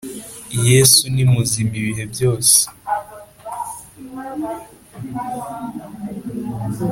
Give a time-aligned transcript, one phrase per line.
[0.67, 2.55] yesu ni muzima ibihe byose